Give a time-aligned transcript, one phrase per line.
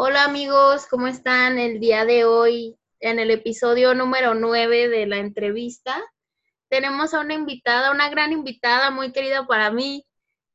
[0.00, 2.76] Hola amigos, ¿cómo están el día de hoy?
[3.00, 6.00] En el episodio número 9 de la entrevista,
[6.68, 10.06] tenemos a una invitada, una gran invitada, muy querida para mí,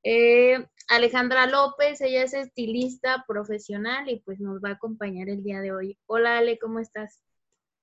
[0.01, 5.60] eh, Alejandra López, ella es estilista profesional y pues nos va a acompañar el día
[5.60, 5.97] de hoy.
[6.05, 7.19] Hola Ale, ¿cómo estás?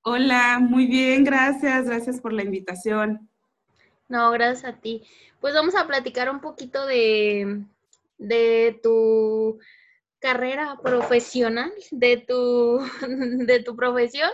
[0.00, 3.29] Hola, muy bien, gracias, gracias por la invitación.
[4.08, 5.02] No, gracias a ti.
[5.42, 7.66] Pues vamos a platicar un poquito de,
[8.16, 9.58] de tu
[10.21, 12.79] carrera profesional, de tu,
[13.46, 14.31] de tu profesión.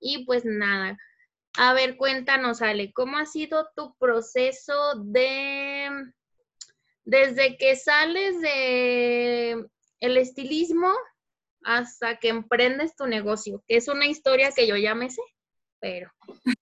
[0.00, 0.98] Y pues nada,
[1.56, 5.88] a ver, cuéntanos, Ale, ¿cómo ha sido tu proceso de,
[7.04, 9.66] desde que sales de
[10.00, 10.90] el estilismo
[11.64, 15.22] hasta que emprendes tu negocio, que es una historia que yo ya me sé,
[15.78, 16.10] pero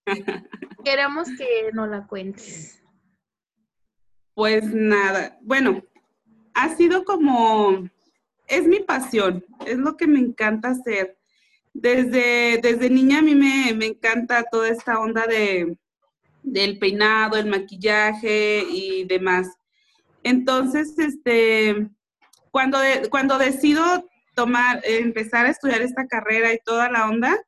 [0.84, 2.82] queremos que nos la cuentes.
[4.34, 5.82] Pues nada, bueno,
[6.54, 7.88] ha sido como,
[8.48, 11.18] es mi pasión, es lo que me encanta hacer.
[11.74, 15.76] Desde, desde niña a mí me, encanta toda esta onda de,
[16.42, 19.48] del peinado, el maquillaje y demás.
[20.22, 21.88] Entonces, este,
[22.50, 22.78] cuando,
[23.10, 27.38] cuando decido tomar, empezar a estudiar esta carrera y toda la onda,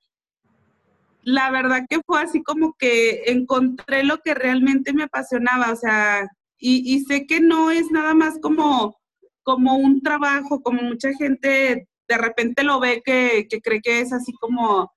[1.23, 6.29] la verdad que fue así como que encontré lo que realmente me apasionaba, o sea,
[6.63, 9.00] y, sé que no es nada más como,
[9.43, 14.33] como un trabajo, como mucha gente de repente lo ve que, cree que es así
[14.33, 14.93] como,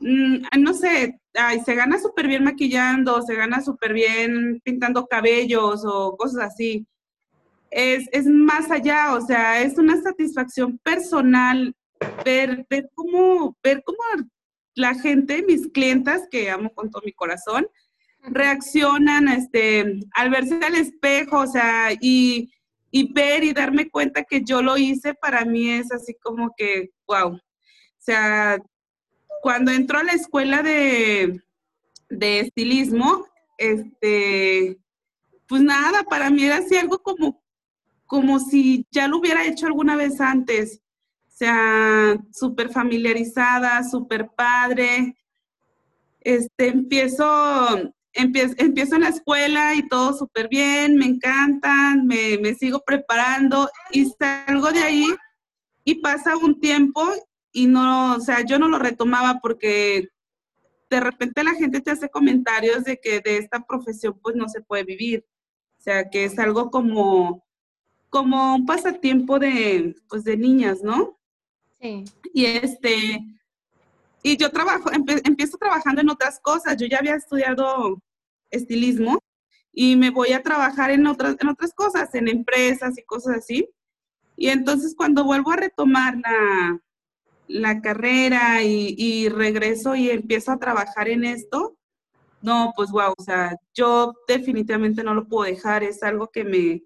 [0.00, 5.82] mm, no sé, ay, se gana súper bien maquillando, se gana súper bien pintando cabellos
[5.86, 6.86] o cosas así.
[7.70, 11.74] Es, más allá, o sea, es una satisfacción personal
[12.24, 13.98] ver, ver, cómo, ver cómo
[14.74, 17.66] la gente, mis clientas, que amo con todo mi corazón,
[18.22, 22.52] reaccionan este, al verse al espejo, o sea, y,
[22.90, 26.90] y, ver y darme cuenta que yo lo hice, para mí es así como que,
[27.06, 27.34] wow.
[27.34, 27.40] O
[27.98, 28.58] sea,
[29.42, 31.40] cuando entro a la escuela de,
[32.08, 33.26] de estilismo,
[33.58, 34.78] este,
[35.46, 37.40] pues nada, para mí era así algo como
[38.10, 40.82] como si ya lo hubiera hecho alguna vez antes.
[41.28, 45.16] O sea, súper familiarizada, súper padre.
[46.18, 52.54] Este, empiezo, empiezo, empiezo en la escuela y todo súper bien, me encantan, me, me
[52.54, 55.06] sigo preparando y salgo de ahí
[55.84, 57.02] y pasa un tiempo
[57.52, 60.08] y no, o sea, yo no lo retomaba porque
[60.90, 64.60] de repente la gente te hace comentarios de que de esta profesión pues no se
[64.60, 65.24] puede vivir.
[65.78, 67.42] O sea, que es algo como,
[68.10, 71.18] como un pasatiempo de, pues, de niñas, ¿no?
[71.80, 72.04] Sí.
[72.34, 73.24] Y este,
[74.22, 76.76] y yo trabajo, empiezo trabajando en otras cosas.
[76.76, 78.02] Yo ya había estudiado
[78.50, 79.18] estilismo
[79.72, 83.68] y me voy a trabajar en otras, en otras cosas, en empresas y cosas así.
[84.36, 86.80] Y entonces cuando vuelvo a retomar la,
[87.48, 91.76] la carrera y, y, regreso y empiezo a trabajar en esto,
[92.42, 96.82] no, pues wow, o sea, yo definitivamente no lo puedo dejar, es algo que me,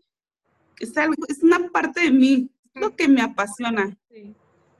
[0.80, 3.96] es, algo, es una parte de mí, es lo que me apasiona.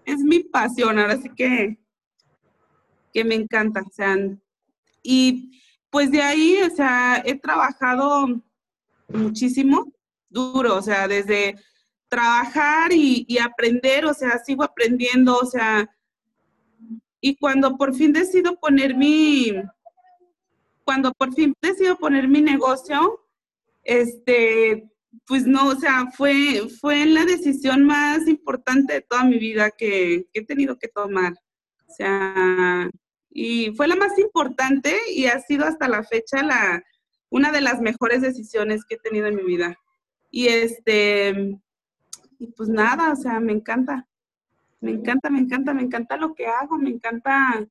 [0.05, 1.79] Es mi pasión, ahora sí que,
[3.15, 3.81] que me encanta.
[3.81, 4.17] O sea,
[5.03, 8.43] y pues de ahí, o sea, he trabajado
[9.09, 9.93] muchísimo,
[10.29, 11.55] duro, o sea, desde
[12.09, 15.89] trabajar y, aprender, o sea, sigo aprendiendo, o sea,
[17.21, 19.53] y cuando por fin decido poner mi,
[20.85, 23.25] cuando por fin decido poner mi negocio,
[23.85, 24.91] este,
[25.27, 30.27] pues no, o sea, fue, fue la decisión más importante de toda mi vida que,
[30.33, 31.33] he tenido que tomar.
[31.89, 32.91] O sea,
[33.35, 36.83] y fue la más importante y ha sido hasta la fecha la,
[37.29, 39.77] una de las mejores decisiones que he tenido en mi vida.
[40.31, 41.59] Y este,
[42.39, 44.07] y pues nada, o sea, me encanta.
[44.81, 47.67] Me encanta, me encanta, me encanta lo que hago, me encanta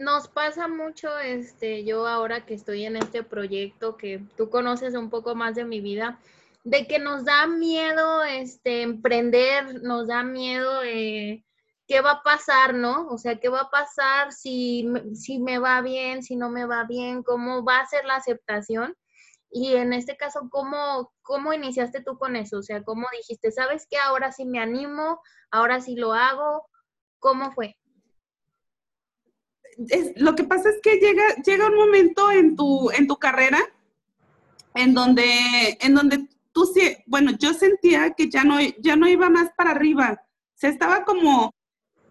[0.00, 5.10] nos pasa mucho, este, yo ahora que estoy en este proyecto, que tú conoces un
[5.10, 6.18] poco más de mi vida,
[6.64, 11.44] de que nos da miedo, este, emprender, nos da miedo, eh,
[11.90, 13.08] qué va a pasar, ¿no?
[13.08, 16.84] O sea, qué va a pasar si, si me va bien, si no me va
[16.84, 18.94] bien, cómo va a ser la aceptación.
[19.50, 22.58] Y en este caso, ¿cómo, ¿cómo iniciaste tú con eso?
[22.58, 25.20] O sea, ¿cómo dijiste, sabes que ahora sí me animo,
[25.50, 26.64] ahora sí lo hago?
[27.18, 27.76] ¿Cómo fue?
[30.16, 33.58] lo que pasa es que llega, llega un momento en tu, en tu carrera
[34.74, 36.72] en donde, en donde tú,
[37.06, 40.22] bueno, yo sentía que ya no, ya no iba más para arriba.
[40.22, 41.52] O sea, estaba como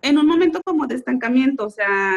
[0.01, 1.65] en un momento como de estancamiento.
[1.65, 2.13] O sea,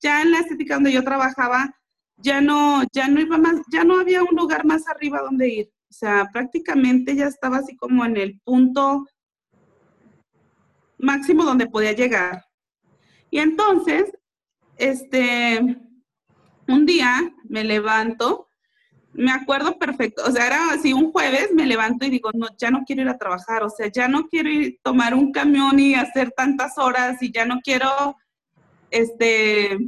[0.00, 1.74] ya en la estética donde yo trabajaba,
[2.16, 5.72] ya no, ya no iba más, ya no había un lugar más arriba donde ir.
[5.90, 9.06] O sea, prácticamente ya estaba así como en el punto
[10.98, 12.44] máximo donde podía llegar.
[13.30, 14.10] Y entonces,
[14.76, 15.60] este,
[16.68, 18.48] un día me levanto,
[19.14, 22.70] me acuerdo perfecto, o sea, era así un jueves, me levanto y digo, no, ya
[22.70, 25.94] no quiero ir a trabajar, o sea, ya no quiero ir tomar un camión y
[25.94, 28.16] hacer tantas horas y ya no quiero,
[28.90, 29.78] este,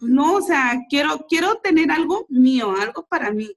[0.00, 3.50] no, o sea, quiero, quiero tener algo mío, algo para mí.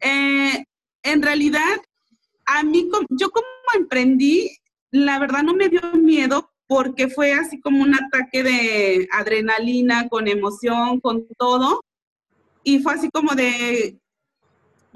[0.00, 0.64] Eh,
[1.02, 1.76] en realidad,
[2.44, 4.50] a mí, yo como emprendí,
[4.90, 10.28] la verdad no me dio miedo porque fue así como un ataque de adrenalina, con
[10.28, 11.80] emoción, con todo.
[12.64, 13.98] Y fue así como de,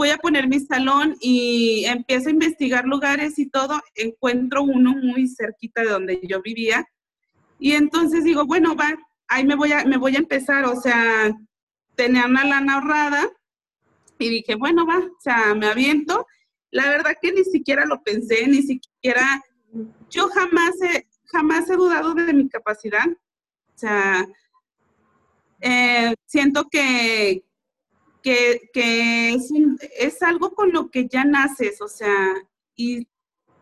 [0.00, 3.82] voy a poner mi salón y empiezo a investigar lugares y todo.
[3.94, 6.87] Encuentro uno muy cerquita de donde yo vivía.
[7.58, 8.99] Y entonces digo, bueno, va,
[9.29, 10.64] ahí me voy a, me voy a empezar.
[10.64, 11.31] O sea,
[11.97, 13.29] tenía una lana ahorrada
[14.19, 16.26] y dije, bueno, va, o sea, me aviento.
[16.70, 19.44] La verdad que ni siquiera lo pensé, ni siquiera,
[20.08, 23.06] yo jamás he, jamás he dudado de mi capacidad.
[23.06, 24.26] O sea,
[25.61, 27.44] eh, siento que,
[28.23, 29.37] que,
[29.99, 32.35] es, algo con lo que ya naces, o sea,
[32.77, 33.09] y,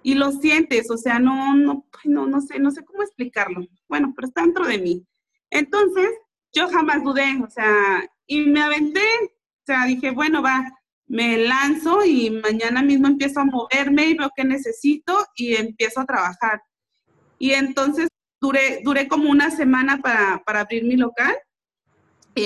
[0.02, 3.66] y lo sientes, o sea, no, no, no, no sé, no sé cómo explicarlo.
[3.88, 5.06] Bueno, pero está dentro de mí.
[5.50, 6.08] Entonces,
[6.52, 10.64] yo jamás dudé, o sea, y me aventé, o sea, dije, bueno, va,
[11.06, 16.06] me lanzo y mañana mismo empiezo a moverme y veo que necesito y empiezo a
[16.06, 16.62] trabajar.
[17.38, 18.08] Y entonces
[18.40, 21.36] duré, duré como una semana para, para abrir mi local,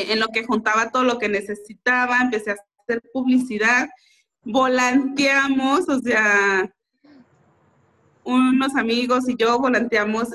[0.00, 3.88] en lo que juntaba todo lo que necesitaba, empecé a hacer publicidad,
[4.44, 6.72] volanteamos, o sea,
[8.24, 10.28] unos amigos y yo volanteamos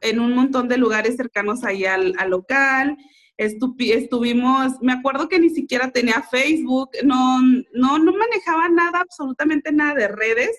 [0.00, 2.96] en un montón de lugares cercanos ahí al, al local,
[3.38, 7.40] estuvimos, me acuerdo que ni siquiera tenía Facebook, no,
[7.72, 10.50] no, no manejaba nada, absolutamente nada de redes.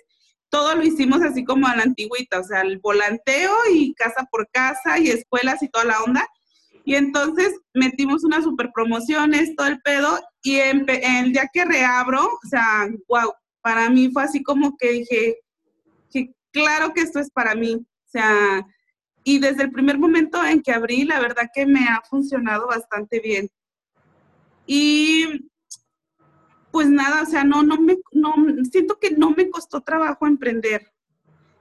[0.50, 4.50] Todo lo hicimos así como a la antigüita, o sea, el volanteo y casa por
[4.50, 6.26] casa y escuelas y toda la onda.
[6.90, 12.48] Y entonces metimos unas super promociones, todo el pedo, y el día que reabro, o
[12.50, 13.32] sea, wow,
[13.62, 15.38] para mí fue así como que dije,
[16.10, 17.76] que claro que esto es para mí.
[17.76, 18.66] O sea,
[19.24, 23.20] y desde el primer momento en que abrí, la verdad que me ha funcionado bastante
[23.20, 23.52] bien.
[24.66, 25.48] Y
[26.72, 28.34] pues nada, o sea, no, no me, no,
[28.72, 30.92] siento que no me costó trabajo emprender.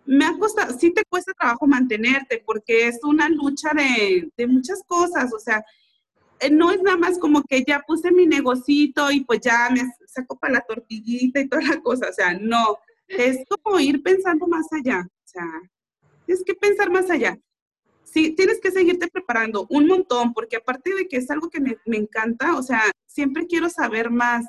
[0.08, 4.82] Me ha costado, sí te cuesta trabajo mantenerte porque es una lucha de, de muchas
[4.86, 5.64] cosas, o sea,
[6.40, 9.82] eh, no es nada más como que ya puse mi negocito y pues ya me
[10.06, 14.46] saco para la tortillita y toda la cosa, o sea, no, es como ir pensando
[14.46, 15.44] más allá, o sea,
[16.26, 17.38] es que pensar más allá
[18.12, 21.96] sí, tienes que seguirte preparando un montón, porque aparte de que es algo que me,
[21.96, 24.46] encanta, o sea, siempre quiero saber más.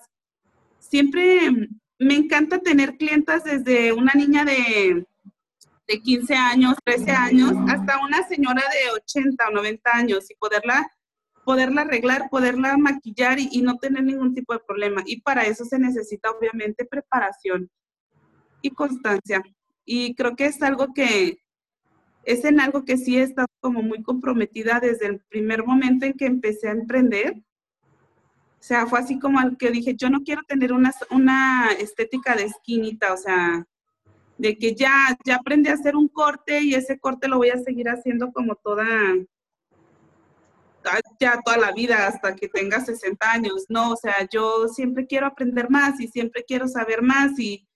[0.79, 1.69] Siempre
[1.99, 5.05] me encanta tener clientas desde una niña de,
[5.89, 10.87] de 15 años, 13 años, hasta una señora de 80 o 90 años y poderla,
[11.43, 15.01] poderla arreglar, poderla maquillar y, no tener ningún tipo de problema.
[15.07, 17.71] Y para eso se necesita obviamente preparación
[18.61, 19.41] y constancia.
[19.83, 21.39] Y creo que es algo que,
[22.23, 26.13] es en algo que sí he estado como muy comprometida desde el primer momento en
[26.13, 27.33] que empecé a emprender.
[27.33, 32.43] O sea, fue así como que dije, yo no quiero tener una, una estética de
[32.43, 33.65] esquinita, o sea,
[34.39, 37.59] de que ya, ya aprendí a hacer un corte y ese corte lo voy a
[37.59, 38.87] seguir haciendo como toda,
[41.19, 43.65] ya toda la vida hasta que tenga 60 años.
[43.67, 47.67] No, o sea, yo siempre quiero aprender más y siempre quiero saber más y,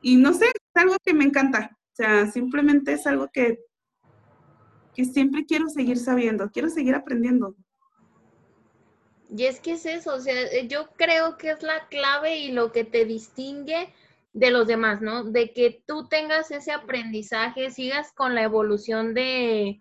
[0.00, 1.76] y no sé, es algo que me encanta.
[1.92, 3.58] O sea, simplemente es algo que,
[4.94, 7.56] que siempre quiero seguir sabiendo, quiero seguir aprendiendo.
[9.28, 12.52] Y es que es eso, o sea, eh, yo creo que es la clave y
[12.52, 13.92] lo que te distingue
[14.32, 15.24] de los demás, ¿no?
[15.24, 19.80] De que tú tengas ese aprendizaje, sigas con la evolución de,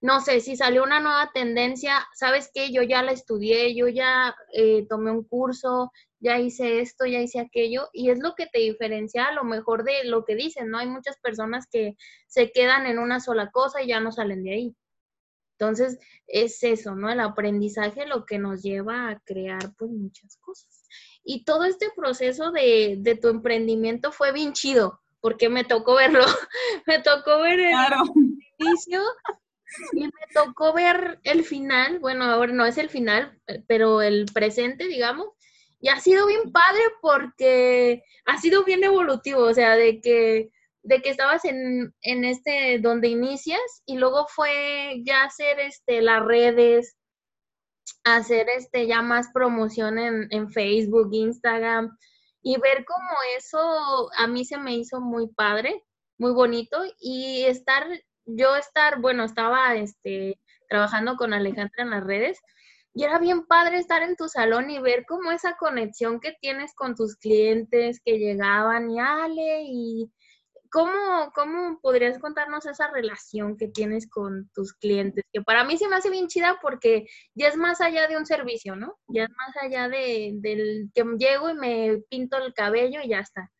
[0.00, 2.72] no sé, si salió una nueva tendencia, ¿sabes qué?
[2.72, 7.40] Yo ya la estudié, yo ya eh, tomé un curso, ya hice esto, ya hice
[7.40, 10.78] aquello, y es lo que te diferencia a lo mejor de lo que dicen, ¿no?
[10.78, 14.52] Hay muchas personas que se quedan en una sola cosa y ya no salen de
[14.54, 14.76] ahí.
[15.58, 17.10] Entonces, es eso, ¿no?
[17.10, 20.79] El aprendizaje lo que nos lleva a crear, pues, muchas cosas.
[21.24, 26.24] Y todo este proceso de, de tu emprendimiento fue bien chido, porque me tocó verlo,
[26.86, 27.74] me tocó ver el
[28.58, 29.02] inicio
[29.92, 34.88] y me tocó ver el final, bueno, ahora no es el final, pero el presente,
[34.88, 35.28] digamos,
[35.80, 40.50] y ha sido bien padre porque ha sido bien evolutivo, o sea, de que,
[40.82, 46.24] de que estabas en, en este, donde inicias y luego fue ya hacer este, las
[46.24, 46.96] redes,
[48.04, 51.96] hacer este, ya más promoción en, en Facebook, Instagram
[52.42, 55.84] y ver cómo eso a mí se me hizo muy padre,
[56.18, 57.86] muy bonito y estar
[58.36, 62.38] yo estar, bueno, estaba este, trabajando con Alejandra en las redes
[62.92, 66.74] y era bien padre estar en tu salón y ver cómo esa conexión que tienes
[66.74, 70.12] con tus clientes que llegaban y Ale y
[70.72, 75.24] ¿Cómo, ¿Cómo podrías contarnos esa relación que tienes con tus clientes?
[75.32, 78.24] Que para mí se me hace bien chida porque ya es más allá de un
[78.24, 78.96] servicio, ¿no?
[79.08, 83.18] Ya es más allá de, del que llego y me pinto el cabello y ya
[83.18, 83.50] está.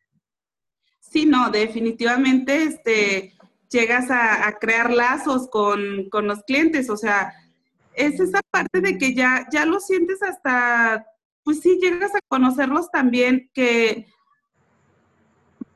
[1.01, 3.33] Sí, no, definitivamente este,
[3.69, 7.33] llegas a, crear lazos con, con, los clientes, o sea,
[7.93, 11.05] es esa parte de que ya, ya lo sientes hasta,
[11.43, 14.07] pues sí, llegas a conocerlos también, que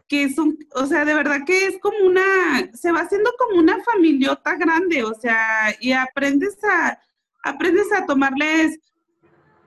[0.08, 3.84] que son, o sea, de verdad que es como una, se va haciendo como una
[3.84, 7.00] familiota grande, o sea, y aprendes a,
[7.44, 8.80] aprendes a tomarles,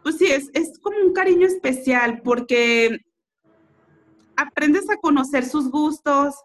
[0.03, 2.99] pues sí, es, es como un cariño especial, porque
[4.37, 6.37] aprendes a conocer sus gustos,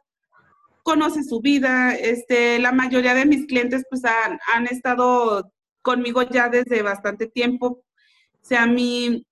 [0.82, 6.50] conoces su vida, este, la mayoría de mis clientes pues han, han estado conmigo ya
[6.50, 9.26] desde bastante tiempo, o sea, mi,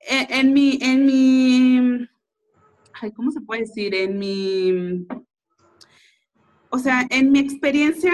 [0.00, 2.08] en mi, en mi
[3.10, 3.94] ¿cómo se puede decir?
[3.94, 5.06] En mi,
[6.70, 8.12] o sea, en mi experiencia,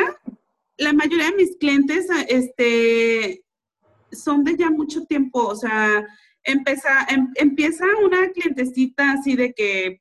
[0.78, 3.44] la mayoría de mis clientes este,
[4.10, 6.06] son de ya mucho tiempo, o sea,
[6.44, 10.00] empieza, em, empieza una clientecita así de que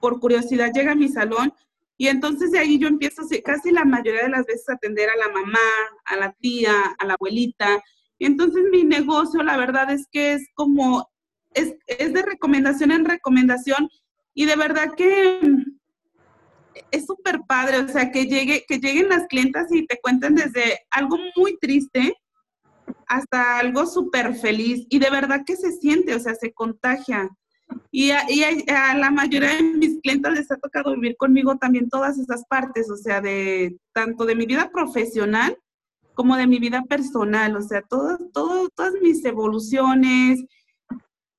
[0.00, 1.52] por curiosidad llega a mi salón
[1.96, 5.16] y entonces de ahí yo empiezo casi la mayoría de las veces a atender a
[5.16, 5.58] la mamá,
[6.04, 7.82] a la tía, a la abuelita.
[8.18, 11.08] Y entonces mi negocio, la verdad es que es como,
[11.54, 13.88] es, es de recomendación en recomendación
[14.36, 15.40] y de verdad que
[16.90, 20.80] es súper padre, o sea, que, llegue, que lleguen las clientas y te cuenten desde
[20.90, 22.14] algo muy triste
[23.06, 24.86] hasta algo súper feliz.
[24.90, 27.30] Y de verdad que se siente, o sea, se contagia.
[27.90, 28.26] Y, a,
[28.68, 32.90] a, la mayoría de mis clientes les ha tocado vivir conmigo también todas esas partes,
[32.90, 35.56] o sea, de tanto de mi vida profesional
[36.12, 40.44] como de mi vida personal, o sea, todo, todo, todas mis evoluciones,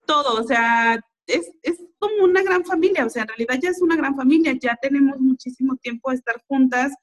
[0.08, 1.52] todo, o sea, es
[2.00, 5.20] como una gran familia, o sea, en realidad ya es una gran familia, ya tenemos
[5.20, 6.94] muchísimo tiempo de estar juntas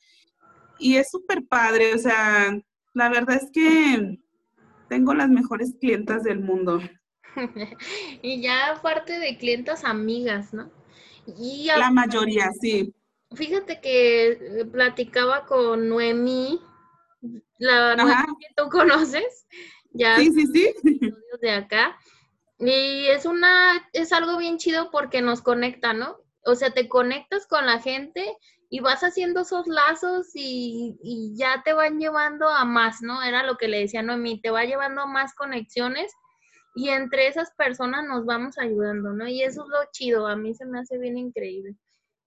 [0.79, 2.59] y es súper padre, o sea,
[2.93, 4.19] la verdad es que
[4.89, 6.81] tengo las mejores clientas del mundo.
[8.23, 10.71] y ya aparte de clientas amigas, ¿no?
[11.27, 12.95] Y la mayoría, sí.
[13.35, 16.61] Fíjate que eh, platicaba con Noemí,
[17.59, 19.47] la Noemí que tú conoces,
[19.93, 20.73] ya sí, sí, sí.
[21.41, 21.99] de acá,
[22.59, 26.19] y es una, es algo bien chido porque nos conecta, ¿no?
[26.45, 28.37] O sea, te conectas con la gente
[28.71, 33.23] y vas haciendo esos lazos y, y ya te van llevando a más, ¿no?
[33.23, 36.13] Era lo que le decía Noemí, te va llevando a más conexiones
[36.75, 39.27] y entre esas personas nos vamos ayudando, ¿no?
[39.29, 41.77] Y eso es lo chido, a mí se me hace bien increíble.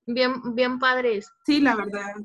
[0.05, 1.29] Bien, bien padre eso.
[1.45, 2.15] Sí, la verdad.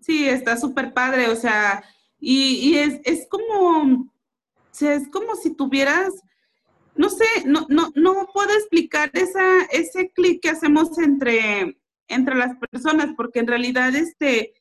[0.00, 1.84] Sí, está súper padre, o sea,
[2.18, 6.23] y, y es, es como, o sea, es como si tuvieras
[6.96, 12.56] no sé, no, no, no puedo explicar esa, ese clic que hacemos entre, entre las
[12.56, 14.54] personas, porque en realidad este,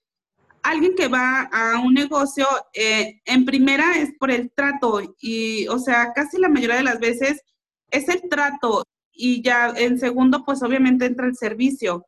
[0.64, 5.78] alguien que va a un negocio, eh, en primera es por el trato y, o
[5.78, 7.42] sea, casi la mayoría de las veces
[7.92, 12.06] es el trato y ya en segundo, pues obviamente entra el servicio.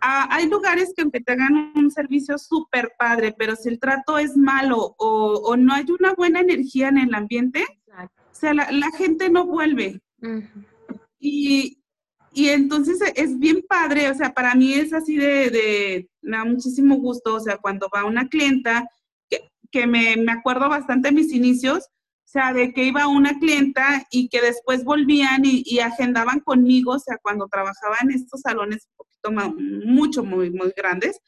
[0.00, 4.16] Ah, hay lugares que aunque te hagan un servicio súper padre, pero si el trato
[4.16, 7.66] es malo o, o, no hay una buena energía en el ambiente,
[8.40, 10.00] sea, la, gente no vuelve.
[11.18, 11.76] y,
[12.34, 17.34] entonces es bien padre, o sea, para mí es así de, me da muchísimo gusto,
[17.34, 18.88] o sea, cuando va una clienta,
[19.70, 24.28] que, me, acuerdo bastante de mis inicios, o sea, de que iba una clienta y
[24.28, 29.32] que después volvían y, agendaban conmigo, o sea, cuando trabajaba en estos salones un poquito
[29.32, 29.54] más,
[29.84, 31.20] mucho, muy, muy grandes,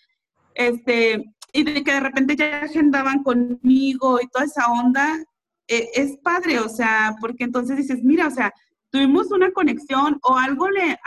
[0.54, 5.22] este, y de que de repente ya agendaban conmigo y toda esa onda,
[5.68, 8.52] e, es padre, o sea, porque entonces dices, mira, o sea,
[8.90, 10.98] tuvimos una conexión o algo le,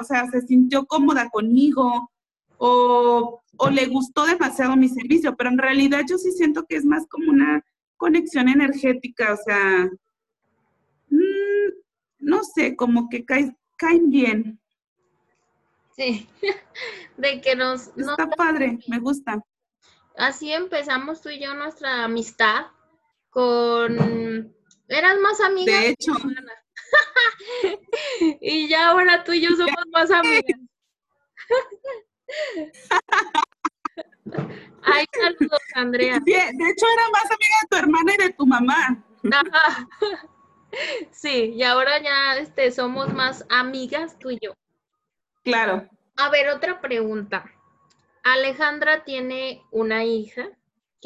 [0.00, 2.10] o sea, se sintió cómoda conmigo
[2.58, 7.06] o, le gustó demasiado mi servicio, pero en realidad yo sí siento que es más
[7.08, 7.64] como una
[7.96, 9.90] conexión energética, o sea,
[11.08, 11.72] mm,
[12.18, 14.60] no sé, como que caen bien.
[15.96, 16.28] Sí,
[17.16, 17.88] de que nos...
[17.96, 19.42] Está padre, me gusta.
[20.16, 22.66] Así empezamos tú y yo nuestra amistad,
[23.36, 24.52] con...
[24.88, 25.80] Eras más amigas.
[25.80, 26.12] De hecho.
[28.40, 30.58] y ya ahora tú y yo somos más amigas.
[34.82, 36.18] Ay, saludos, Andrea.
[36.24, 39.04] de hecho, era más amiga de tu hermana y de tu mamá.
[41.10, 44.52] Sí, y ahora ya este, somos más amigas tú y yo.
[45.42, 45.88] Claro.
[46.16, 47.50] A ver, otra pregunta.
[48.22, 50.50] Alejandra tiene una hija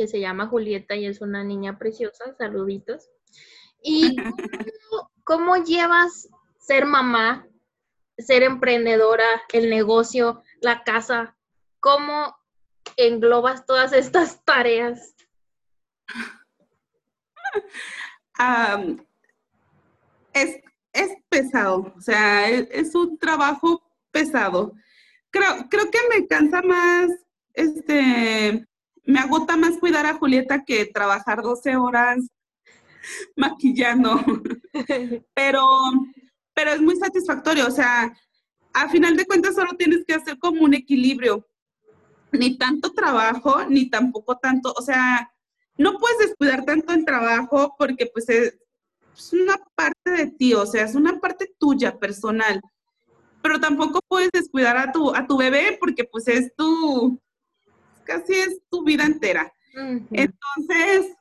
[0.00, 3.10] que se llama Julieta y es una niña preciosa, saluditos.
[3.82, 4.16] ¿Y
[5.24, 7.46] cómo, llevas ser mamá,
[8.16, 11.36] ser emprendedora, el negocio, la casa?
[11.80, 12.34] ¿Cómo
[12.96, 15.14] englobas todas estas tareas?
[20.32, 20.62] es,
[21.28, 24.72] pesado, o sea, es, un trabajo pesado.
[25.30, 27.10] Creo, creo que me cansa más,
[27.52, 28.66] este,
[29.04, 32.18] me agota más cuidar a Julieta que trabajar 12 horas
[33.36, 34.20] maquillando.
[35.34, 35.66] pero,
[36.54, 38.12] pero es muy satisfactorio, o sea,
[38.72, 41.46] a final de cuentas solo tienes que hacer como un equilibrio.
[42.32, 45.32] Ni tanto trabajo, ni tampoco tanto, o sea,
[45.76, 48.58] no puedes descuidar tanto el trabajo porque pues es,
[49.32, 52.60] una parte de ti, o sea, es una parte tuya, personal.
[53.42, 57.18] Pero tampoco puedes descuidar a tu, a tu bebé porque pues es tu,
[58.10, 59.52] casi es tu vida entera.
[60.10, 61.16] Entonces,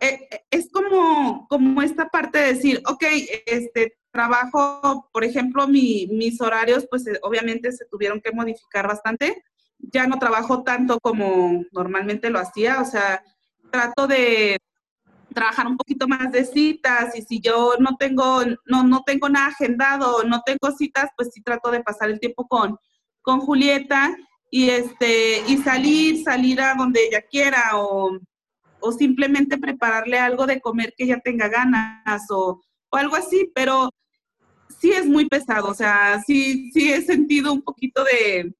[0.00, 3.04] eh, eh, es como, como esta parte de decir, ok,
[3.44, 9.44] este trabajo, por ejemplo, mis horarios, pues eh, obviamente se tuvieron que modificar bastante.
[9.78, 13.22] Ya no trabajo tanto como normalmente lo hacía, o sea,
[13.70, 14.56] trato de
[15.34, 19.46] trabajar un poquito más de citas y si yo no tengo, no, no tengo nada
[19.48, 22.78] agendado, no tengo citas, pues sí trato de pasar el tiempo con,
[23.22, 24.14] con Julieta
[24.52, 28.18] y este, y salir, salir a donde ella quiera o
[28.82, 33.88] o simplemente prepararle algo de comer que ella tenga ganas o, algo así, pero
[34.78, 38.54] sí es muy pesado, o sea, sí, sí he sentido un poquito de,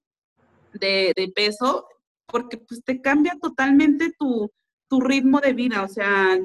[0.72, 1.86] de, peso
[2.24, 4.50] porque pues te cambia totalmente tu,
[4.88, 6.38] tu, ritmo de vida, o sea,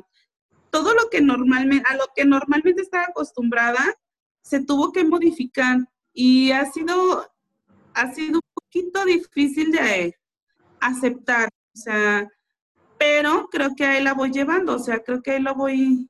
[0.70, 3.82] todo lo que normalmente, a lo que normalmente estaba acostumbrada,
[4.42, 5.78] se tuvo que modificar
[6.12, 7.26] y ha sido,
[7.98, 10.16] ha sido un poquito difícil de
[10.80, 12.30] aceptar, o sea,
[13.00, 16.08] pero creo que ahí la voy llevando, o sea, creo que ahí lo voy,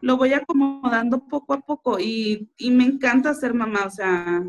[0.00, 4.42] lo voy acomodando poco a poco y, me encanta ser mamá, o sea,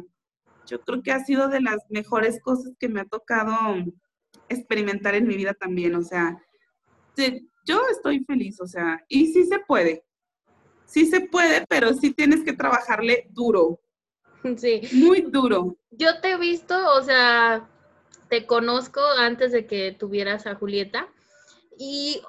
[0.66, 3.52] yo creo que ha sido de las mejores cosas que me ha tocado
[4.48, 6.42] experimentar en mi vida también, o sea,
[7.66, 10.06] yo estoy feliz, o sea, y sí se puede,
[10.86, 13.81] sí se puede, pero sí tienes que trabajarle duro.
[14.58, 14.82] Sí.
[14.94, 15.76] Muy duro.
[15.92, 17.68] Yo te he visto, o sea,
[18.30, 21.08] te conozco antes de que tuvieras a Julieta
[21.78, 22.22] y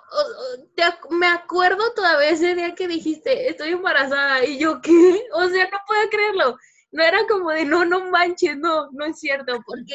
[1.11, 4.45] me acuerdo todavía ese día que dijiste, estoy embarazada.
[4.45, 5.25] Y yo, ¿qué?
[5.35, 6.57] O sea, no puedo creerlo.
[6.91, 9.61] No era como de, no, no manches, no, no es cierto.
[9.67, 9.95] Porque,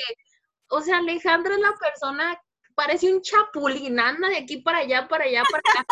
[0.70, 2.40] o sea, Alejandra es la persona,
[2.78, 5.86] parece un chapulín, anda de aquí para allá, para allá, para allá.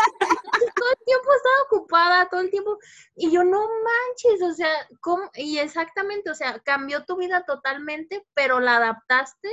[0.75, 2.77] todo el tiempo estaba ocupada, todo el tiempo.
[3.15, 4.69] Y yo, no manches, o sea,
[5.01, 5.27] ¿cómo?
[5.33, 9.49] Y exactamente, o sea, cambió tu vida totalmente, pero la adaptaste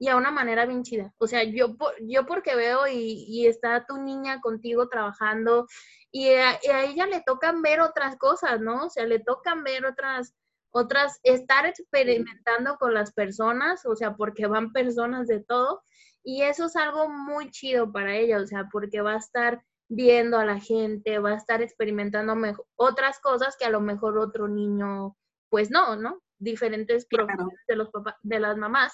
[0.00, 1.14] y a una manera bien chida.
[1.18, 5.68] O sea, yo, yo porque veo y, está tu niña contigo trabajando
[6.10, 8.86] y a, ella le tocan ver otras cosas, ¿no?
[8.86, 10.34] O sea, le tocan ver otras,
[10.72, 15.82] otras, estar experimentando con las personas, o sea, porque van personas de todo.
[16.24, 20.38] Y eso es algo muy chido para ella, o sea, porque va a estar viendo
[20.38, 22.34] a la gente, va a estar experimentando
[22.76, 25.16] otras cosas que a lo mejor otro niño,
[25.50, 26.22] pues no, ¿no?
[26.38, 28.92] Diferentes profesiones de los papás, de las mamás.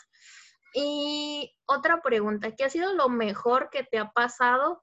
[0.74, 4.82] Y otra pregunta, ¿qué ha sido lo mejor que te ha pasado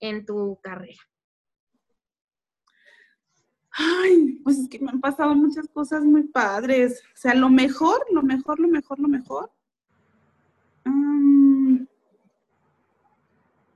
[0.00, 1.02] en tu carrera?
[3.72, 7.02] Ay, pues es que me han pasado muchas cosas muy padres.
[7.14, 9.52] O sea, lo mejor, lo mejor, lo mejor, lo mejor.
[10.84, 11.86] Mm.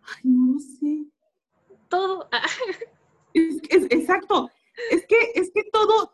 [0.03, 1.07] ay, no sé.
[1.89, 2.29] Todo.
[3.35, 4.51] exacto.
[4.91, 6.13] Es que, es que todo,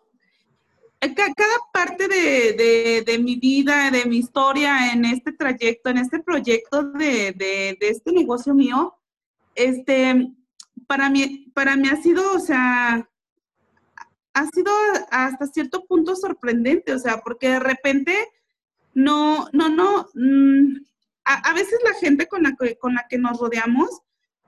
[1.00, 7.76] cada parte de, mi vida, de mi historia en este trayecto, en este proyecto de,
[7.80, 8.94] este negocio mío,
[9.54, 10.34] este,
[10.86, 13.08] para mí, para mí ha sido, o sea,
[14.34, 14.72] ha sido
[15.10, 18.14] hasta cierto punto sorprendente, o sea, porque de repente
[18.92, 20.76] no, no, no, mm,
[21.34, 23.90] a, veces la gente con la, con la que nos rodeamos,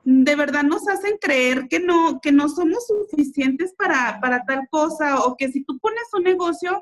[0.05, 5.37] de verdad nos hacen creer que no, que no somos suficientes para, tal cosa o
[5.37, 6.81] que si tú pones un negocio,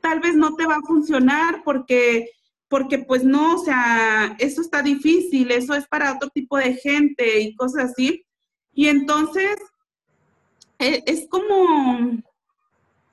[0.00, 2.30] tal vez no te va a funcionar porque,
[2.68, 7.40] porque pues no, o sea, eso está difícil, eso es para otro tipo de gente
[7.40, 8.24] y cosas así.
[8.72, 9.56] Y entonces
[10.78, 12.22] e, es como,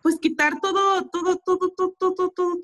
[0.02, 2.60] pues quitar todo, todo, todo, todo, todo, todo, todo,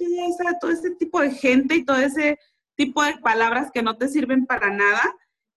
[0.59, 2.37] todo ese tipo de gente y todo ese
[2.75, 5.03] tipo de palabras que no te sirven para nada.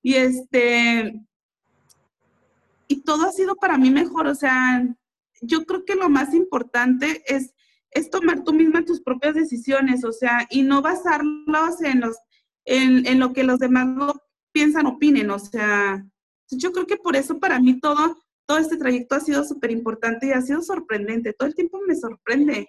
[0.03, 1.25] Y este,
[2.89, 4.87] y todo ha sido para mí mejor, o sea,
[5.41, 7.55] yo creo que lo más importante es,
[7.91, 12.17] es tomar tú misma tus propias decisiones, o sea, y no basarlos en los,
[12.65, 14.23] en, en lo que los demás lo
[14.53, 16.05] piensan, opinen, o sea,
[16.51, 20.27] yo creo que por eso para mí todo, todo este trayecto ha sido súper importante
[20.27, 22.69] y ha sido sorprendente, todo el tiempo me sorprende.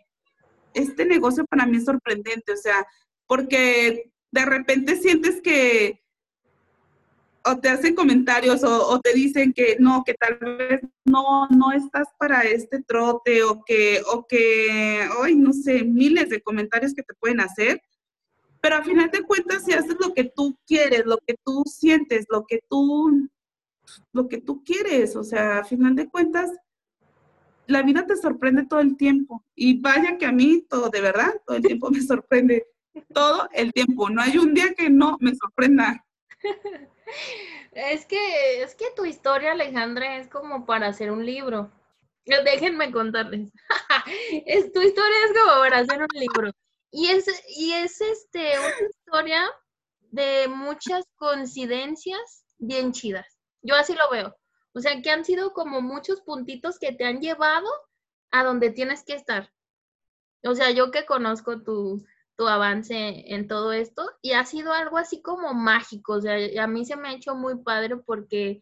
[0.74, 2.86] Este negocio para mí es sorprendente, o sea,
[3.28, 6.04] porque de repente sientes que
[7.46, 12.08] o te hacen comentarios o, te dicen que no, que tal vez no, no estás
[12.18, 17.14] para este trote o que, o que, hoy no sé, miles de comentarios que te
[17.14, 17.82] pueden hacer,
[18.62, 22.26] pero al final de cuentas si haces lo que tú quieres, lo que tú sientes,
[22.30, 23.30] lo que tú,
[24.12, 26.52] lo que tú quieres, o sea, al final de cuentas
[27.68, 29.44] la vida te sorprende todo el tiempo.
[29.56, 32.66] Y vaya que a mí todo, de verdad, todo el tiempo me sorprende,
[33.14, 36.04] todo el tiempo, no hay un día que no me sorprenda.
[37.72, 41.72] Es que, es que tu historia, Alejandra, es como para hacer un libro.
[42.26, 43.52] Déjenme contarles.
[44.46, 46.52] es, tu historia es como para hacer un libro.
[46.92, 49.52] Y es, y es este, una historia
[50.12, 53.38] de muchas coincidencias bien chidas.
[53.62, 54.36] Yo así lo veo.
[54.74, 57.68] O sea, que han sido como muchos puntitos que te han llevado
[58.32, 59.52] a donde tienes que estar.
[60.44, 62.06] O sea, yo que conozco tu,
[62.36, 66.68] tu avance en todo esto y ha sido algo así como mágico, o sea, a
[66.68, 68.62] mí se me ha hecho muy padre porque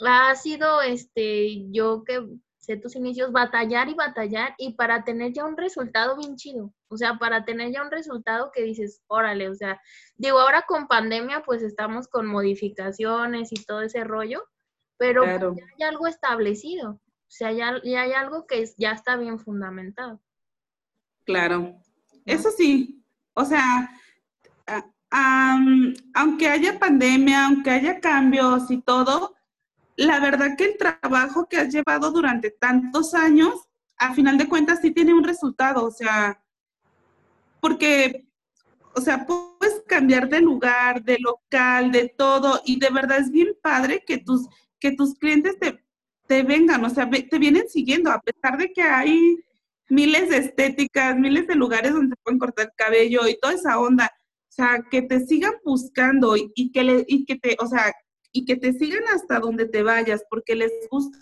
[0.00, 2.26] ha sido, este, yo que
[2.58, 6.96] sé tus inicios, batallar y batallar y para tener ya un resultado bien chido, o
[6.96, 9.80] sea, para tener ya un resultado que dices, órale, o sea,
[10.16, 14.44] digo, ahora con pandemia pues estamos con modificaciones y todo ese rollo,
[14.98, 19.38] pero ya hay algo establecido, o sea, ya, ya hay algo que ya está bien
[19.38, 20.20] fundamentado.
[21.24, 21.74] Claro,
[22.26, 22.97] eso sí,
[23.38, 23.88] o sea,
[26.12, 29.36] aunque haya pandemia, aunque haya cambios y todo,
[29.96, 33.54] la verdad que el trabajo que has llevado durante tantos años,
[33.96, 36.42] a final de cuentas sí tiene un resultado, o sea,
[37.60, 38.28] porque,
[38.96, 43.56] o sea, puedes cambiar de lugar, de local, de todo, y de verdad es bien
[43.62, 44.48] padre que tus,
[44.80, 45.84] que tus clientes te,
[46.26, 49.38] te vengan, o sea, te vienen siguiendo, a pesar de que hay
[49.88, 53.78] miles de estéticas, miles de lugares donde se pueden cortar el cabello y toda esa
[53.78, 54.10] onda.
[54.48, 57.92] O sea, que te sigan buscando y, que, le, y que te, o sea,
[58.32, 61.18] y que te sigan hasta donde te vayas porque les gusta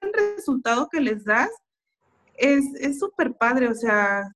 [0.00, 1.50] el resultado que les das,
[2.34, 4.30] es súper padre, o sea,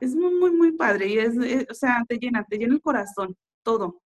[0.00, 1.34] es muy, muy, muy padre y es,
[1.70, 4.00] o sea, te llena, te llena el corazón, todo.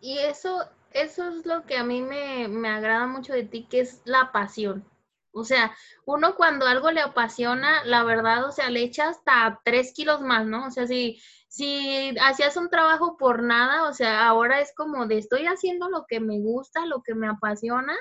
[0.00, 3.80] Y eso, eso es lo que a mí me, me agrada mucho de ti, que
[3.80, 4.84] es la pasión.
[5.32, 5.74] O sea,
[6.06, 10.46] uno cuando algo le apasiona, la verdad, o sea, le echa hasta tres kilos más,
[10.46, 10.66] ¿no?
[10.66, 15.18] O sea, si, si hacías un trabajo por nada, o sea, ahora es como de
[15.18, 17.96] estoy haciendo lo que me gusta, lo que me apasiona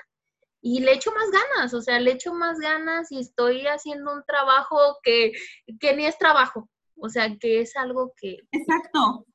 [0.62, 4.24] y le echo más ganas, o sea, le echo más ganas y estoy haciendo un
[4.26, 5.32] trabajo que,
[5.80, 8.40] que ni es trabajo, o sea, que es algo que...
[8.52, 9.26] Exacto.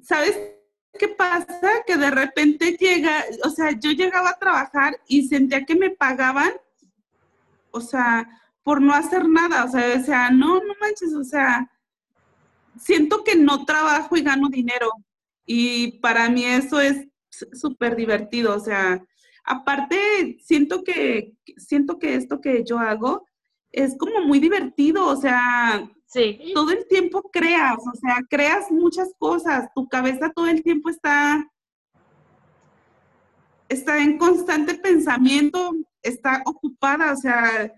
[0.00, 0.57] ¿Sabes
[0.98, 1.70] qué pasa?
[1.86, 6.52] Que de repente llega, o sea, yo llegaba a trabajar y sentía que me pagaban,
[7.70, 8.28] o sea,
[8.62, 11.70] por no hacer nada, o sea, o sea, no, no manches, o sea,
[12.78, 14.90] siento que no trabajo y gano dinero.
[15.46, 19.02] Y para mí eso es súper divertido, o sea,
[19.44, 23.26] aparte siento que, siento que esto que yo hago
[23.70, 26.52] es como muy divertido, o sea, Sí.
[26.54, 31.46] Todo el tiempo creas, o sea, creas muchas cosas, tu cabeza todo el tiempo está,
[33.68, 37.74] está en constante pensamiento, está ocupada, o sea,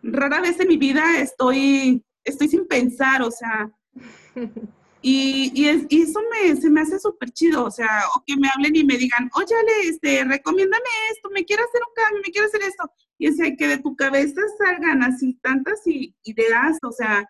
[0.00, 3.68] rara vez en mi vida estoy, estoy sin pensar, o sea,
[5.02, 8.36] y, y, es, y eso me, se me hace súper chido, o sea, o que
[8.36, 12.32] me hablen y me digan, oye, este, recomiéndame esto, me quiero hacer un cambio, me
[12.32, 16.92] quiero hacer esto, y o sea, que de tu cabeza salgan así tantas ideas, o
[16.92, 17.28] sea,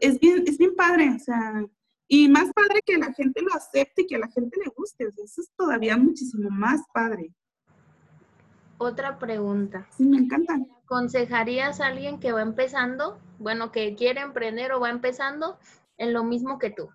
[0.00, 1.64] es bien, es bien padre, o sea,
[2.08, 5.06] y más padre que la gente lo acepte y que a la gente le guste,
[5.06, 7.32] o sea, eso es todavía muchísimo más padre.
[8.78, 9.86] Otra pregunta.
[9.96, 10.58] Sí, me encanta.
[10.84, 15.58] ¿Aconsejarías a alguien que va empezando, bueno, que quiere emprender o va empezando
[15.98, 16.90] en lo mismo que tú?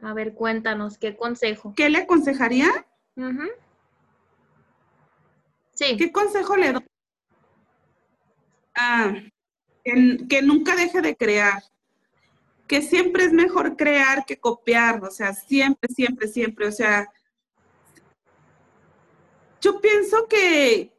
[0.00, 1.74] A ver, cuéntanos, ¿qué consejo?
[1.76, 2.68] ¿Qué le aconsejaría?
[5.74, 5.96] Sí.
[5.96, 6.91] ¿Qué consejo le doy?
[8.74, 9.14] Ah,
[9.84, 11.62] que, nunca deje de crear,
[12.66, 17.08] que siempre es mejor crear que copiar, o sea, siempre, siempre, siempre, o sea,
[19.60, 20.92] yo pienso que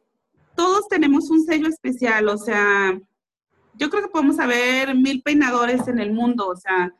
[0.54, 2.98] todos tenemos un sello especial, o sea,
[3.74, 6.94] yo creo que podemos haber mil peinadores en el mundo, o sea,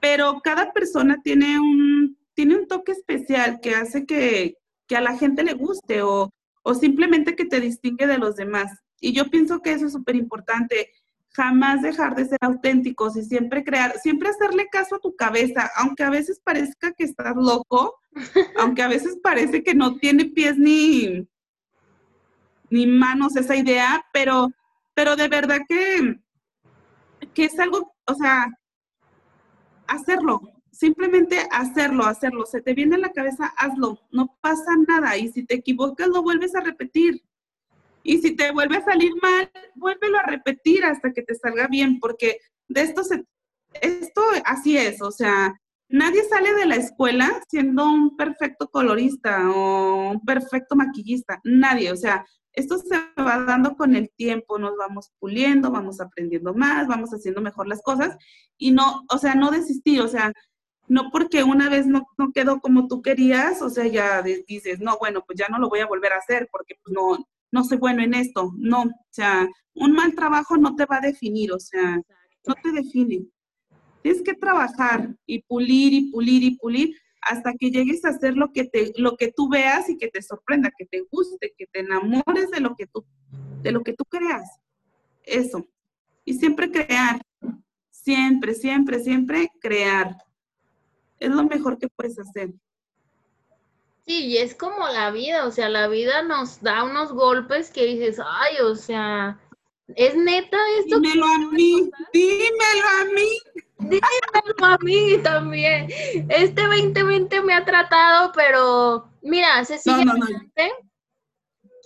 [0.00, 5.16] pero cada persona tiene un, tiene un toque especial que hace que, que a la
[5.16, 8.70] gente le guste o, o simplemente que te distingue de los demás.
[9.02, 10.90] Y yo pienso que eso es súper importante.
[11.34, 16.02] jamás dejar de ser auténticos y siempre crear, siempre hacerle caso a tu cabeza, aunque
[16.02, 17.98] a veces parezca que estás loco,
[18.58, 21.26] aunque a veces parece que no tiene pies ni,
[22.68, 24.50] ni manos esa idea, pero,
[24.94, 26.20] pero de verdad que,
[27.32, 28.46] que es algo, o sea,
[29.86, 32.44] hacerlo, simplemente hacerlo, hacerlo.
[32.44, 35.16] Se te viene a la cabeza, hazlo, no pasa nada.
[35.16, 37.22] Y si te equivocas, lo vuelves a repetir.
[38.02, 42.00] Y si te vuelve a salir mal, vuélvelo a repetir hasta que te salga bien,
[42.00, 42.38] porque
[42.68, 43.24] de esto se,
[43.80, 45.54] esto así es, o sea,
[45.88, 51.96] nadie sale de la escuela siendo un perfecto colorista o un perfecto maquillista, nadie, o
[51.96, 57.10] sea, esto se va dando con el tiempo, nos vamos puliendo, vamos aprendiendo más, vamos
[57.10, 58.16] haciendo mejor las cosas
[58.58, 60.32] y no, o sea, no desistir, o sea,
[60.88, 64.98] no porque una vez no, no quedó como tú querías, o sea, ya dices, no,
[64.98, 67.78] bueno, pues ya no lo voy a volver a hacer porque pues no, no soy
[67.78, 68.52] bueno en esto.
[68.56, 72.00] No, o sea, un mal trabajo no te va a definir, o sea,
[72.46, 73.26] no te define.
[74.02, 78.52] Tienes que trabajar y pulir y pulir y pulir hasta que llegues a hacer lo
[78.52, 81.80] que te lo que tú veas y que te sorprenda, que te guste, que te
[81.80, 83.04] enamores de lo que tú
[83.62, 84.58] de lo que tú creas.
[85.22, 85.68] Eso.
[86.24, 87.22] Y siempre crear.
[87.90, 90.16] Siempre, siempre, siempre crear.
[91.20, 92.52] Es lo mejor que puedes hacer.
[94.12, 97.86] Sí, y es como la vida, o sea, la vida nos da unos golpes que
[97.86, 99.40] dices, ay, o sea,
[99.96, 101.00] ¿es neta esto?
[101.00, 103.38] Dímelo a mí, dímelo a mí.
[103.78, 105.86] Dímelo a mí también.
[106.28, 110.12] Este 2020 me ha tratado, pero mira, se sigue no,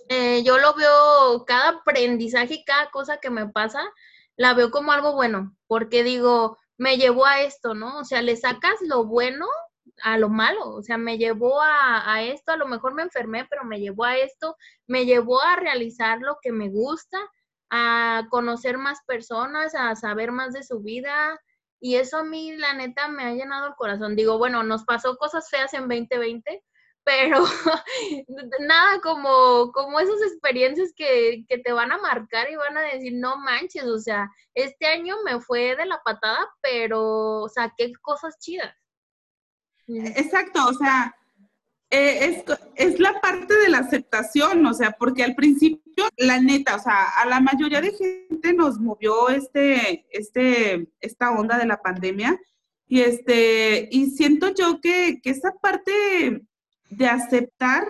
[0.09, 3.79] eh, yo lo veo, cada aprendizaje y cada cosa que me pasa,
[4.35, 7.99] la veo como algo bueno, porque digo, me llevó a esto, ¿no?
[7.99, 9.45] O sea, le sacas lo bueno
[10.03, 13.63] a lo malo, o sea, me llevó a, esto, a lo mejor me enfermé, pero
[13.63, 14.55] me llevó a esto,
[14.87, 17.17] me llevó a realizar lo que me gusta,
[17.69, 21.39] a conocer más personas, a saber más de su vida,
[21.79, 24.15] y eso a mí, la neta, me ha llenado el corazón.
[24.15, 26.63] Digo, bueno, nos pasó cosas feas en 2020,
[27.03, 27.43] pero
[28.59, 33.13] nada como, como esas experiencias que, que, te van a marcar y van a decir,
[33.15, 38.75] no manches, o sea, este año me fue de la patada, pero saqué cosas chidas.
[39.87, 41.15] Exacto, o sea,
[41.89, 42.43] eh,
[42.75, 47.05] es, la parte de la aceptación, o sea, porque al principio, la neta, o sea,
[47.17, 52.37] a la mayoría de gente nos movió este, este, esta onda de la pandemia.
[52.89, 56.45] Y este, y siento yo que, que esa parte
[56.89, 57.85] de aceptar,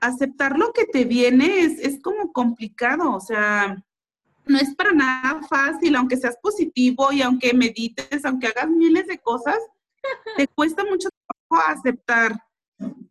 [0.00, 3.82] aceptar lo que te viene es, es como complicado, o sea,
[4.46, 9.18] no es para nada fácil, aunque seas positivo y aunque medites, aunque hagas miles de
[9.18, 9.58] cosas,
[10.36, 11.08] te cuesta mucho
[11.48, 12.42] trabajo aceptar.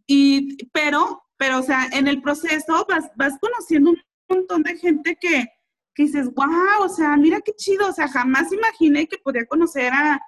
[0.08, 5.18] Y, pero, pero, o sea, en el proceso vas, vas conociendo un montón de gente
[5.20, 5.48] que,
[5.94, 9.92] que dices, wow, o sea, mira qué chido, o sea, jamás imaginé que podía conocer
[9.94, 10.22] a,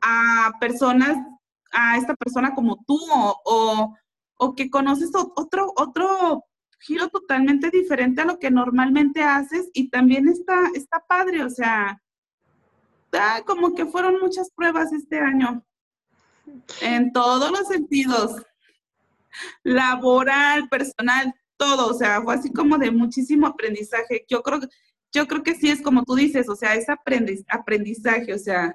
[0.00, 1.18] a personas,
[1.72, 3.94] a esta persona como tú, o,
[4.38, 6.44] o, que conoces otro, otro
[6.80, 12.00] giro totalmente diferente a lo que normalmente haces y también está, está padre, o sea,
[13.46, 15.64] como que fueron muchas pruebas este año.
[16.80, 18.42] En todos los sentidos.
[19.62, 21.88] Laboral, personal, todo.
[21.88, 24.24] O sea, fue así como de muchísimo aprendizaje.
[24.28, 24.60] Yo creo,
[25.12, 28.74] yo creo que sí es como tú dices, o sea, es aprendizaje, o sea,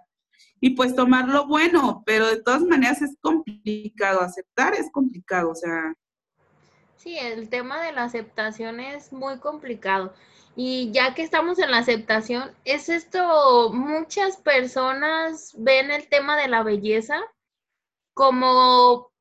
[0.60, 4.22] y pues tomar lo bueno, pero de todas maneras es complicado.
[4.22, 5.94] Aceptar es complicado, o sea.
[6.96, 10.14] Sí, el tema de la aceptación es muy complicado.
[10.56, 16.48] Y ya que estamos en la aceptación, es esto, muchas personas ven el tema de
[16.48, 17.20] la belleza
[18.14, 19.12] como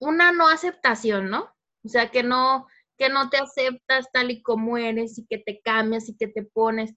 [0.00, 1.54] una no aceptación, ¿no?
[1.84, 2.66] O sea, que no,
[2.98, 6.42] que no te aceptas tal y como eres y que te cambias y que te
[6.42, 6.94] pones.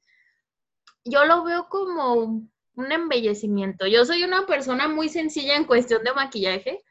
[1.06, 2.50] Yo lo veo como
[2.80, 3.88] un embellecimiento.
[3.88, 6.84] Yo soy una persona muy sencilla en cuestión de maquillaje,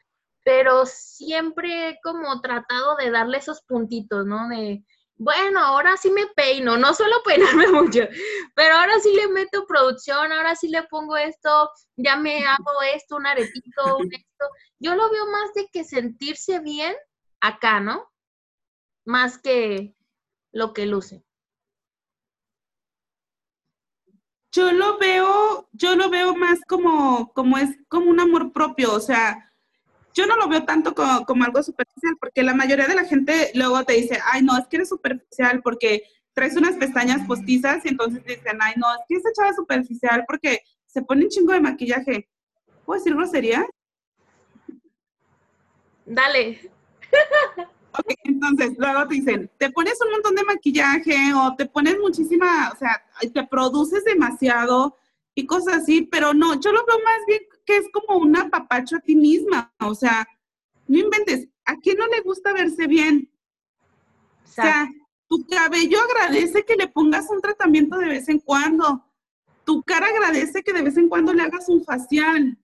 [0.43, 4.47] pero siempre he como tratado de darle esos puntitos, ¿no?
[4.49, 4.83] De,
[5.19, 8.07] bueno, ahora sí me peino, no suelo peinarme mucho,
[8.55, 13.17] pero ahora sí le meto producción, ahora sí le pongo esto, ya me hago esto,
[13.17, 14.45] un aretito, un esto.
[14.79, 16.95] Yo lo veo más de que sentirse bien
[17.41, 18.09] acá, ¿no?
[19.05, 19.93] Más que
[20.53, 21.25] lo que luce.
[24.51, 28.99] Yo lo veo, yo lo veo más como, como es como un amor propio, o
[28.99, 29.48] sea,
[30.19, 33.85] yo no lo veo tanto como, algo superficial, porque la mayoría de la gente luego
[33.85, 36.03] te dice, ay, no, es que eres superficial porque
[36.33, 39.55] traes unas pestañas postizas y entonces te dicen, ay, no, es que esa chava es
[39.55, 42.29] superficial porque se pone un chingo de maquillaje.
[42.83, 43.65] ¿Puedo decir grosería?
[46.05, 46.69] Dale.
[47.91, 52.71] Ok, entonces luego te dicen, te pones un montón de maquillaje o te pones muchísima,
[52.71, 53.03] o sea,
[53.33, 54.95] te produces demasiado
[55.33, 58.95] y cosas así, pero no, yo lo veo más bien que es como un apapacho
[58.95, 60.27] a ti misma, o sea,
[60.87, 63.31] no inventes, ¿a quién no le gusta verse bien?
[64.43, 64.89] O sea,
[65.27, 69.05] tu cabello agradece que le pongas un tratamiento de vez en cuando.
[69.65, 72.57] Tu cara agradece que de vez en cuando le hagas un facial.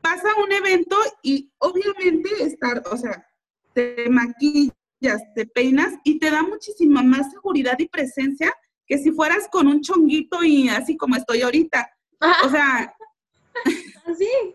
[0.00, 3.28] Pasa un evento y obviamente estar, o sea,
[3.74, 8.50] te maquillas, te peinas y te da muchísima más seguridad y presencia
[8.86, 11.86] que si fueras con un chonguito y así como estoy ahorita.
[12.44, 12.94] O sea,
[14.06, 14.54] así.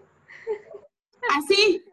[1.38, 1.86] Así.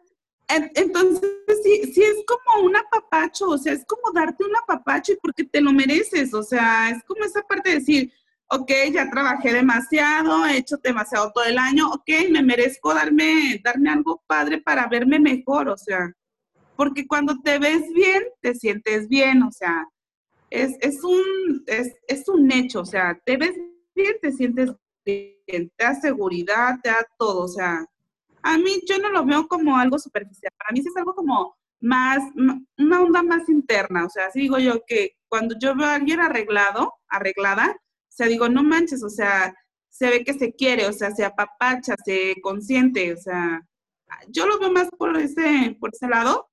[0.49, 1.29] Entonces,
[1.61, 5.43] sí, sí es como un apapacho, o sea, es como darte un apapacho y porque
[5.43, 8.13] te lo mereces, o sea, es como esa parte de decir,
[8.49, 13.89] ok, ya trabajé demasiado, he hecho demasiado todo el año, ok, me merezco darme, darme
[13.89, 16.13] algo padre para verme mejor, o sea,
[16.77, 19.85] porque cuando te ves bien, te sientes bien, o sea,
[20.49, 23.53] es, es un, es, es un hecho, o sea, te ves
[23.93, 24.71] bien, te sientes
[25.07, 27.85] te da seguridad, te da todo, o sea,
[28.41, 32.23] a mí yo no lo veo como algo superficial, para mí es algo como más,
[32.77, 36.19] una onda más interna, o sea, así digo yo que cuando yo veo a alguien
[36.19, 39.53] arreglado, arreglada, o sea, digo, no manches, o sea,
[39.89, 43.61] se ve que se quiere, o sea, se apapacha, se consiente, o sea,
[44.29, 46.49] yo lo veo más por ese, por ese lado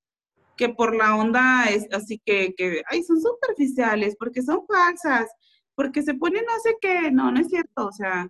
[0.57, 5.29] que por la onda es así que, que ay, son superficiales, porque son falsas,
[5.75, 8.29] porque se ponen no sé qué, no, no es cierto, o sea,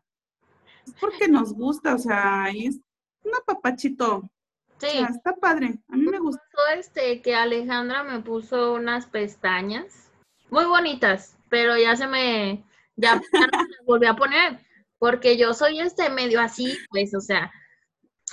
[0.86, 2.78] es porque nos gusta, o sea, es
[3.22, 4.22] un apapachito.
[4.78, 4.98] Sí.
[5.08, 6.42] está padre, a mí me gustó.
[6.76, 10.10] Este, que Alejandra me puso unas pestañas
[10.50, 12.64] muy bonitas, pero ya se me,
[12.96, 14.60] ya, ya no las volví a poner,
[14.98, 17.50] porque yo soy este medio así, pues, o sea,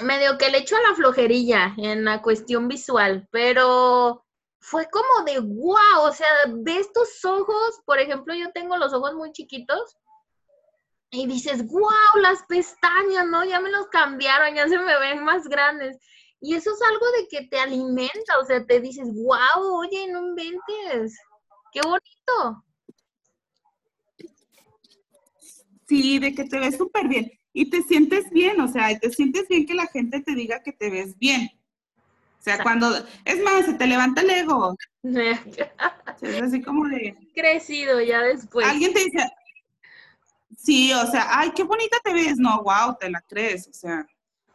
[0.04, 4.26] medio que le echo a la flojerilla en la cuestión visual, pero
[4.60, 9.14] fue como de wow, o sea, de estos ojos, por ejemplo, yo tengo los ojos
[9.16, 9.98] muy chiquitos
[11.12, 13.44] y dices, wow, las pestañas, ¿no?
[13.44, 15.98] Ya me los cambiaron, ya se me ven más grandes.
[16.40, 20.28] Y eso es algo de que te alimenta, o sea, te dices, wow, oye, no
[20.28, 21.20] inventes,
[21.74, 22.66] qué bonito.
[25.88, 29.48] Sí, de que te ves súper bien y te sientes bien, o sea, te sientes
[29.50, 31.50] bien que la gente te diga que te ves bien.
[32.40, 32.88] O sea, cuando,
[33.26, 34.76] es más, se te levanta el ego.
[35.04, 37.16] es así como de...
[37.36, 38.66] Crecido ya después.
[38.66, 39.20] Alguien te dice,
[40.58, 42.38] Sí, o sea, ay, qué bonita te ves.
[42.38, 44.06] No, wow, te la crees, o sea.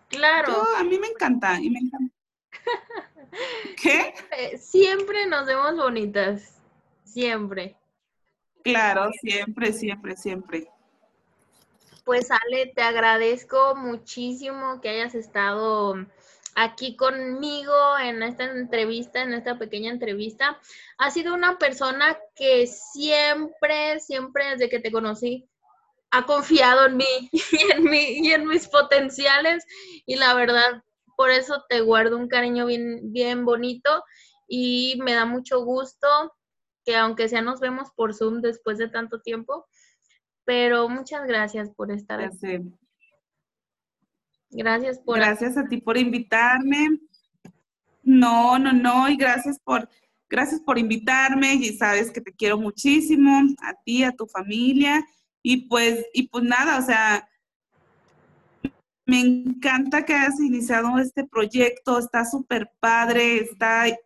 [0.09, 0.63] Claro.
[0.77, 2.15] a mí me encanta, y me encanta.
[3.83, 4.15] ¿Qué?
[4.39, 6.61] Eh, siempre nos vemos bonitas,
[7.05, 7.77] siempre.
[8.63, 10.69] Claro, siempre, siempre, siempre.
[12.05, 16.07] Pues Ale, te agradezco muchísimo que hayas estado
[16.55, 20.59] aquí conmigo en esta entrevista, en esta pequeña entrevista.
[20.99, 25.49] Has sido una persona que siempre, siempre desde que te conocí,
[26.11, 29.65] ha confiado en mí y en, mí, y en mis potenciales
[30.07, 30.83] y la verdad,
[31.17, 34.05] por eso te guardo un cariño bien, bien bonito
[34.49, 36.07] y me da mucho gusto
[36.85, 39.67] que aunque sea nos vemos por Zoom después de tanto tiempo,
[40.45, 42.61] pero muchas gracias por estar aquí.
[44.51, 45.17] Gracias por...
[45.17, 47.01] Gracias a ti por invitarme.
[48.05, 49.89] No, no, no, y gracias por,
[50.31, 55.05] gracias por invitarme y sabes que te quiero muchísimo, a ti, a tu familia
[55.49, 57.29] y pues, y pues nada, o sea,
[59.05, 63.49] me encanta que hayas iniciado este proyecto, está súper padre,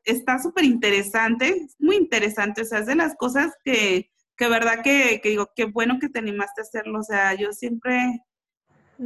[0.04, 5.18] está súper interesante, muy interesante, o sea, es de las cosas que, que verdad que,
[5.24, 8.22] digo, qué bueno que te animaste a hacerlo, o sea, yo siempre,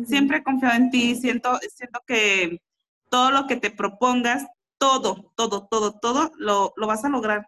[0.04, 2.60] siempre he confiado en ti, siento, siento que
[3.10, 4.44] todo lo que te propongas,
[4.76, 7.46] todo, todo, todo, todo, lo, lo vas a lograr.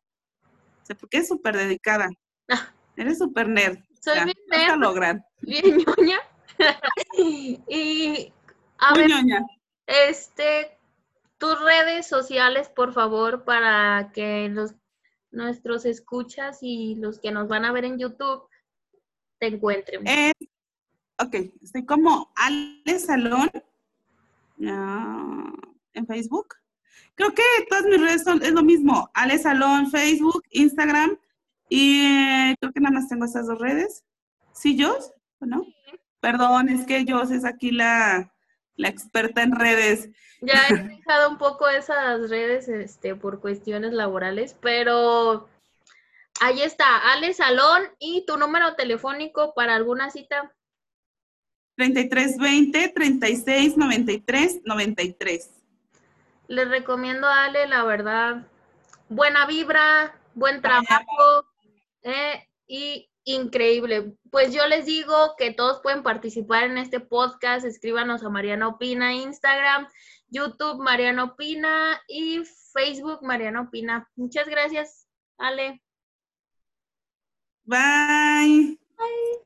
[0.85, 2.09] O sea, porque es súper dedicada.
[2.49, 2.73] Ah.
[2.97, 3.81] Eres súper nerd.
[4.07, 5.21] Soy bien nerd.
[5.41, 6.21] Bien ñoña.
[7.19, 8.33] y
[8.79, 9.11] a ver,
[9.85, 10.79] este,
[11.39, 14.75] tus redes sociales, por favor, para que los
[15.33, 18.49] nuestros escuchas y los que nos van a ver en YouTube
[19.41, 20.05] te encuentren.
[21.19, 23.51] ok, estoy como Ale Salón
[24.57, 26.55] en Facebook.
[27.17, 29.11] Creo que todas mis redes son es lo mismo.
[29.15, 31.19] Ale Salón, Facebook, Instagram
[31.69, 34.05] y eh, creo que nada más tengo esas dos redes.
[34.53, 34.97] ¿Sí, yo?
[35.41, 35.67] no?
[36.21, 38.33] Perdón, es que yo es aquí la,
[38.79, 40.09] experta en redes.
[40.41, 45.49] Ya he dejado un poco esas redes este, por cuestiones laborales, pero
[46.41, 50.53] ahí está, Ale Salón y tu número telefónico para alguna cita.
[51.77, 55.51] 3320 3693 93.
[56.49, 58.47] Les recomiendo a Ale, la verdad,
[59.09, 61.45] buena vibra, buen trabajo
[62.07, 64.15] eh, y increíble.
[64.31, 67.67] Pues yo les digo que todos pueden participar en este podcast.
[67.67, 69.89] Escríbanos a Mariana Opina, Instagram,
[70.29, 72.43] YouTube Mariana Opina y
[72.73, 74.09] Facebook Mariana Opina.
[74.15, 75.83] Muchas gracias, Ale.
[77.65, 78.79] Bye.
[78.97, 79.46] Bye.